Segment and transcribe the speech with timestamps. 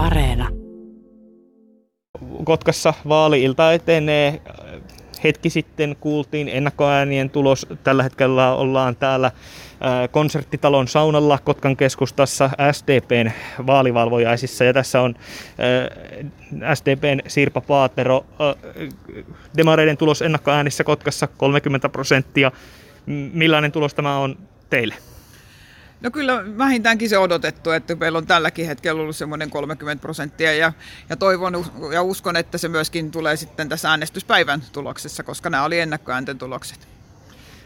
[0.00, 0.48] Areena.
[2.44, 4.42] Kotkassa vaali-ilta etenee.
[5.24, 7.66] Hetki sitten kuultiin ennakkoäänien tulos.
[7.84, 9.30] Tällä hetkellä ollaan täällä
[10.10, 13.30] konserttitalon saunalla Kotkan keskustassa SDPn
[13.66, 14.64] vaalivalvojaisissa.
[14.64, 15.14] Ja tässä on
[16.74, 18.26] SDPn Sirpa Paatero.
[19.56, 22.52] Demareiden tulos ennakkoäänissä Kotkassa 30 prosenttia.
[23.32, 24.38] Millainen tulos tämä on
[24.70, 24.94] teille?
[26.00, 30.72] No kyllä vähintäänkin se odotettu, että meillä on tälläkin hetkellä ollut semmoinen 30 prosenttia ja,
[31.08, 35.80] ja toivon ja uskon, että se myöskin tulee sitten tässä äänestyspäivän tuloksessa, koska nämä oli
[35.80, 36.88] ennakkoäänten tulokset.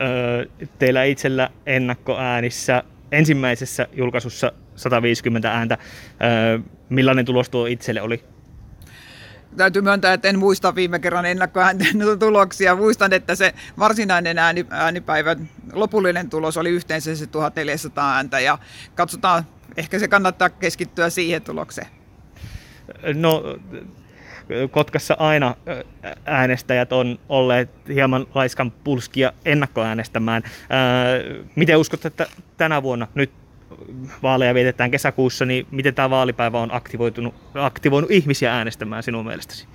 [0.00, 0.46] Öö,
[0.78, 5.78] teillä itsellä ennakkoäänissä ensimmäisessä julkaisussa 150 ääntä.
[6.24, 8.24] Öö, millainen tulos tuo itselle oli?
[9.56, 12.76] täytyy myöntää, että en muista viime kerran ennakkoäänten tuloksia.
[12.76, 18.58] Muistan, että se varsinainen ääni, äänipäivän lopullinen tulos oli yhteensä se 1400 ääntä ja
[18.94, 21.86] katsotaan, ehkä se kannattaa keskittyä siihen tulokseen.
[23.14, 23.42] No,
[24.70, 25.54] Kotkassa aina
[26.24, 30.42] äänestäjät on olleet hieman laiskan pulskia ennakkoäänestämään.
[31.56, 32.26] Miten uskot, että
[32.56, 33.30] tänä vuonna nyt
[34.22, 39.66] vaaleja vietetään kesäkuussa, niin miten tämä vaalipäivä on aktivoitunut, aktivoinut ihmisiä äänestämään sinun mielestäsi?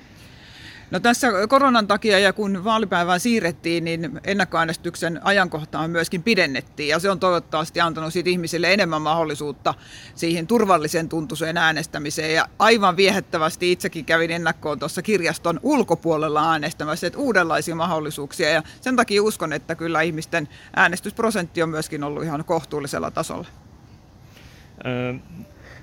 [0.92, 6.89] No tässä koronan takia ja kun vaalipäivää siirrettiin, niin ennakkoäänestyksen ajankohtaa myöskin pidennettiin.
[6.89, 9.73] Ja se on toivottavasti antanut siitä ihmisille enemmän mahdollisuutta
[10.16, 12.34] siihen turvallisen tuntuiseen äänestämiseen.
[12.34, 18.50] Ja aivan viehättävästi itsekin kävin ennakkoon tuossa kirjaston ulkopuolella äänestämässä, että uudenlaisia mahdollisuuksia.
[18.50, 23.47] Ja sen takia uskon, että kyllä ihmisten äänestysprosentti on myöskin ollut ihan kohtuullisella tasolla.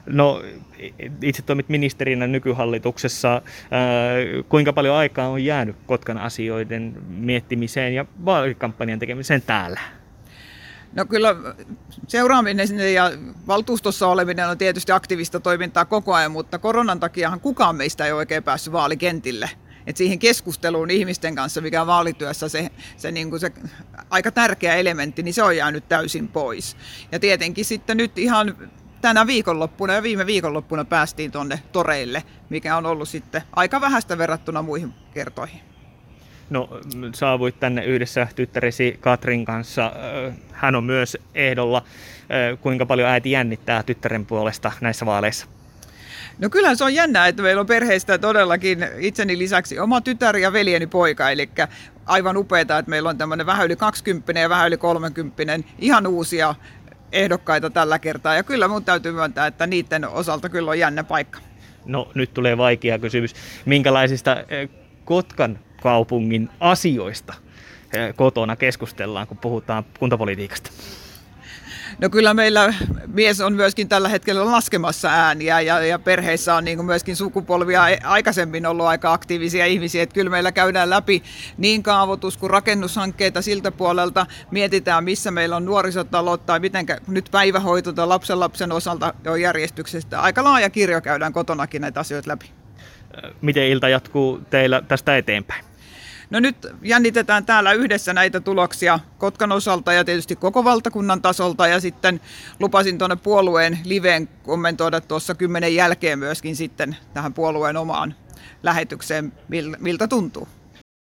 [0.09, 0.42] No,
[1.23, 3.42] itse toimit ministerinä nykyhallituksessa.
[4.48, 9.81] Kuinka paljon aikaa on jäänyt Kotkan asioiden miettimiseen ja vaalikampanjan tekemiseen täällä?
[10.92, 11.36] No kyllä
[12.06, 13.11] seuraaminen ja
[13.47, 18.42] valtuustossa oleminen on tietysti aktiivista toimintaa koko ajan, mutta koronan takiahan kukaan meistä ei oikein
[18.42, 19.51] päässyt vaalikentille.
[19.86, 23.52] Et siihen keskusteluun ihmisten kanssa, mikä on vaalityössä se, se, niin kuin se
[24.11, 26.77] aika tärkeä elementti, niin se on jäänyt täysin pois.
[27.13, 28.57] Ja tietenkin sitten nyt ihan
[29.01, 34.63] tänä viikonloppuna ja viime viikonloppuna päästiin tuonne toreille, mikä on ollut sitten aika vähäistä verrattuna
[34.63, 35.61] muihin kertoihin.
[36.51, 36.81] No,
[37.14, 39.92] saavuit tänne yhdessä tyttäresi Katrin kanssa.
[40.53, 41.83] Hän on myös ehdolla.
[42.61, 45.47] Kuinka paljon äiti jännittää tyttären puolesta näissä vaaleissa?
[46.39, 50.53] No kyllä se on jännää, että meillä on perheistä todellakin itseni lisäksi oma tytär ja
[50.53, 51.51] veljeni poika, eli
[52.07, 56.55] aivan upeaa, että meillä on tämmöinen vähän yli 20 ja vähän yli 30 ihan uusia
[57.13, 58.35] ehdokkaita tällä kertaa.
[58.35, 61.39] Ja kyllä mun täytyy myöntää, että niiden osalta kyllä on jännä paikka.
[61.85, 63.35] No nyt tulee vaikea kysymys.
[63.67, 64.69] Minkälaisista eh,
[65.05, 67.35] Kotkan kaupungin asioista
[67.95, 70.70] eh, kotona keskustellaan, kun puhutaan kuntapolitiikasta?
[71.98, 72.74] No kyllä meillä
[73.06, 78.66] mies on myöskin tällä hetkellä laskemassa ääniä ja, ja perheissä on niin myöskin sukupolvia aikaisemmin
[78.66, 80.02] ollut aika aktiivisia ihmisiä.
[80.02, 81.22] Että kyllä meillä käydään läpi
[81.58, 84.26] niin kaavoitus kuin rakennushankkeita siltä puolelta.
[84.50, 90.20] Mietitään, missä meillä on nuorisotalot tai miten nyt päivähoito tai lapsen lapsen osalta on järjestyksestä.
[90.20, 92.50] Aika laaja kirjo käydään kotonakin näitä asioita läpi.
[93.40, 95.67] Miten ilta jatkuu teillä tästä eteenpäin?
[96.30, 101.80] No nyt jännitetään täällä yhdessä näitä tuloksia Kotkan osalta ja tietysti koko valtakunnan tasolta ja
[101.80, 102.20] sitten
[102.61, 108.14] lupasin tuonne puolueen liveen kommentoida tuossa kymmenen jälkeen myöskin sitten tähän puolueen omaan
[108.62, 109.33] lähetykseen,
[109.78, 110.48] miltä tuntuu.